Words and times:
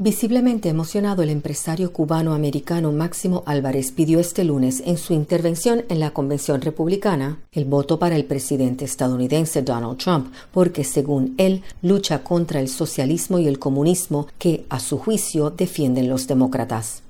Visiblemente 0.00 0.68
emocionado, 0.68 1.24
el 1.24 1.28
empresario 1.28 1.92
cubano-americano 1.92 2.92
Máximo 2.92 3.42
Álvarez 3.46 3.90
pidió 3.90 4.20
este 4.20 4.44
lunes 4.44 4.80
en 4.86 4.96
su 4.96 5.12
intervención 5.12 5.84
en 5.88 5.98
la 5.98 6.12
Convención 6.12 6.60
Republicana 6.60 7.40
el 7.50 7.64
voto 7.64 7.98
para 7.98 8.14
el 8.14 8.24
presidente 8.24 8.84
estadounidense 8.84 9.62
Donald 9.62 9.98
Trump, 9.98 10.32
porque 10.52 10.84
según 10.84 11.34
él 11.36 11.64
lucha 11.82 12.22
contra 12.22 12.60
el 12.60 12.68
socialismo 12.68 13.40
y 13.40 13.48
el 13.48 13.58
comunismo 13.58 14.28
que, 14.38 14.66
a 14.68 14.78
su 14.78 14.98
juicio, 14.98 15.50
defienden 15.50 16.08
los 16.08 16.28
demócratas. 16.28 17.02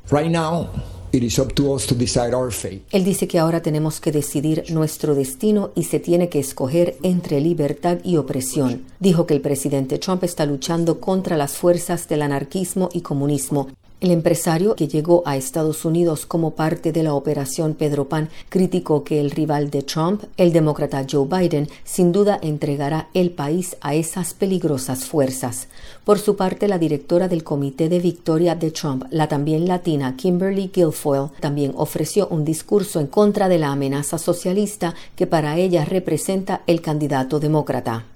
Él 2.91 3.04
dice 3.04 3.29
que 3.29 3.38
ahora 3.38 3.62
tenemos 3.62 4.00
que 4.00 4.12
decidir 4.12 4.64
nuestro 4.70 5.14
destino 5.14 5.70
y 5.74 5.84
se 5.84 6.00
tiene 6.00 6.29
que 6.29 6.38
escoger 6.38 6.96
entre 7.02 7.41
libertad 7.41 7.98
y 8.04 8.16
opresión. 8.16 8.84
Dijo 9.00 9.27
que 9.27 9.34
el 9.34 9.41
presidente 9.41 9.98
Trump 9.98 10.24
está 10.24 10.45
luchando 10.46 11.00
contra 11.00 11.36
las 11.36 11.52
fuerzas 11.52 12.09
del 12.09 12.23
anarquismo 12.23 12.88
y 12.92 13.00
comunismo 13.00 13.68
el 14.01 14.11
empresario 14.12 14.77
que 14.77 14.87
llegó 14.87 15.23
a 15.27 15.37
Estados 15.37 15.84
Unidos 15.84 16.25
como 16.25 16.52
parte 16.52 16.93
de 16.93 17.02
la 17.02 17.15
operación 17.15 17.75
Pedro 17.75 18.09
Pan 18.09 18.29
criticó 18.48 19.02
que 19.02 19.20
el 19.20 19.30
rival 19.30 19.70
de 19.70 19.83
Trump, 19.83 20.23
el 20.37 20.52
demócrata 20.52 21.05
Joe 21.11 21.27
Biden, 21.27 21.69
sin 21.84 22.12
duda 22.12 22.39
entregará 22.41 23.09
el 23.15 23.30
país 23.30 23.77
a 23.80 23.95
esas 23.95 24.34
peligrosas 24.34 25.05
fuerzas. 25.05 25.69
Por 26.05 26.19
su 26.19 26.37
parte, 26.37 26.69
la 26.69 26.79
directora 26.79 27.29
del 27.29 27.42
Comité 27.42 27.89
de 27.89 27.98
Victoria 27.98 28.55
de 28.55 28.70
Trump, 28.70 29.05
la 29.11 29.29
también 29.29 29.66
latina 29.66 30.15
Kimberly 30.17 30.70
Guilfoyle, 30.73 31.30
también 31.41 31.73
ofreció 31.77 32.28
un 32.28 32.45
discurso 32.45 33.01
en 33.01 33.09
contra 33.09 33.48
de 33.48 33.59
la 33.59 33.73
amenaza 33.73 34.19
socialista 34.19 34.95
que 35.17 35.27
para 35.27 35.56
ella 35.56 35.84
representa 35.84 36.62
el 36.67 36.80
candidato 36.80 37.41
demócrata. 37.41 38.06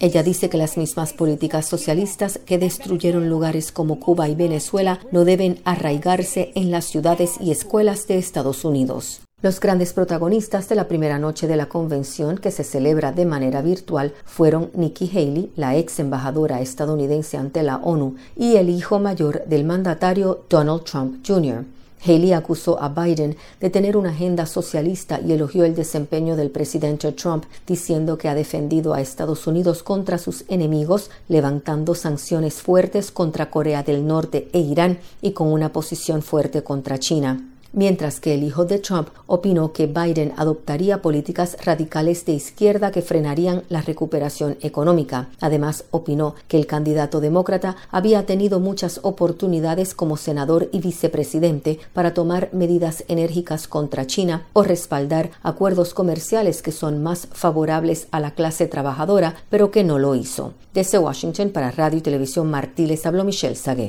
Ella 0.00 0.22
dice 0.22 0.48
que 0.48 0.56
las 0.56 0.76
mismas 0.76 1.12
políticas 1.12 1.68
socialistas 1.68 2.40
que 2.44 2.58
destruyeron 2.58 3.28
lugares 3.28 3.59
como 3.72 4.00
Cuba 4.00 4.28
y 4.28 4.34
Venezuela 4.34 5.00
no 5.12 5.24
deben 5.24 5.60
arraigarse 5.64 6.52
en 6.54 6.70
las 6.70 6.86
ciudades 6.86 7.34
y 7.40 7.50
escuelas 7.50 8.06
de 8.06 8.18
Estados 8.18 8.64
Unidos. 8.64 9.20
Los 9.42 9.58
grandes 9.58 9.94
protagonistas 9.94 10.68
de 10.68 10.74
la 10.74 10.86
primera 10.86 11.18
noche 11.18 11.46
de 11.46 11.56
la 11.56 11.66
convención, 11.66 12.36
que 12.36 12.50
se 12.50 12.62
celebra 12.62 13.12
de 13.12 13.24
manera 13.24 13.62
virtual, 13.62 14.12
fueron 14.26 14.70
Nikki 14.74 15.08
Haley, 15.08 15.52
la 15.56 15.76
ex 15.76 15.98
embajadora 15.98 16.60
estadounidense 16.60 17.38
ante 17.38 17.62
la 17.62 17.76
ONU, 17.76 18.16
y 18.36 18.56
el 18.56 18.68
hijo 18.68 18.98
mayor 18.98 19.44
del 19.46 19.64
mandatario 19.64 20.44
Donald 20.50 20.84
Trump 20.84 21.26
Jr. 21.26 21.64
Haley 22.04 22.32
acusó 22.32 22.80
a 22.82 22.88
Biden 22.88 23.36
de 23.60 23.70
tener 23.70 23.96
una 23.96 24.10
agenda 24.10 24.46
socialista 24.46 25.20
y 25.20 25.32
elogió 25.32 25.64
el 25.64 25.74
desempeño 25.74 26.36
del 26.36 26.50
presidente 26.50 27.12
Trump, 27.12 27.44
diciendo 27.66 28.18
que 28.18 28.28
ha 28.28 28.34
defendido 28.34 28.94
a 28.94 29.00
Estados 29.00 29.46
Unidos 29.46 29.82
contra 29.82 30.18
sus 30.18 30.44
enemigos, 30.48 31.10
levantando 31.28 31.94
sanciones 31.94 32.54
fuertes 32.54 33.10
contra 33.10 33.50
Corea 33.50 33.82
del 33.82 34.06
Norte 34.06 34.48
e 34.52 34.60
Irán 34.60 34.98
y 35.20 35.32
con 35.32 35.48
una 35.52 35.72
posición 35.72 36.22
fuerte 36.22 36.62
contra 36.62 36.98
China 36.98 37.49
mientras 37.72 38.20
que 38.20 38.34
el 38.34 38.42
hijo 38.42 38.64
de 38.64 38.78
Trump 38.78 39.08
opinó 39.26 39.72
que 39.72 39.86
Biden 39.86 40.32
adoptaría 40.36 41.02
políticas 41.02 41.56
radicales 41.64 42.24
de 42.24 42.32
izquierda 42.32 42.90
que 42.90 43.02
frenarían 43.02 43.62
la 43.68 43.82
recuperación 43.82 44.56
económica. 44.60 45.28
Además, 45.40 45.84
opinó 45.90 46.34
que 46.48 46.56
el 46.56 46.66
candidato 46.66 47.20
demócrata 47.20 47.76
había 47.90 48.26
tenido 48.26 48.60
muchas 48.60 49.00
oportunidades 49.02 49.94
como 49.94 50.16
senador 50.16 50.68
y 50.72 50.80
vicepresidente 50.80 51.78
para 51.92 52.14
tomar 52.14 52.50
medidas 52.52 53.04
enérgicas 53.08 53.68
contra 53.68 54.06
China 54.06 54.46
o 54.52 54.62
respaldar 54.62 55.30
acuerdos 55.42 55.94
comerciales 55.94 56.62
que 56.62 56.72
son 56.72 57.02
más 57.02 57.28
favorables 57.32 58.08
a 58.10 58.20
la 58.20 58.34
clase 58.34 58.66
trabajadora, 58.66 59.36
pero 59.48 59.70
que 59.70 59.84
no 59.84 59.98
lo 59.98 60.14
hizo. 60.14 60.54
Desde 60.74 60.98
Washington 60.98 61.50
para 61.50 61.70
Radio 61.70 61.98
y 61.98 62.02
Televisión 62.02 62.50
Martí 62.50 62.86
les 62.86 63.04
habló 63.06 63.24
Michelle 63.24 63.56
Sagué. 63.56 63.88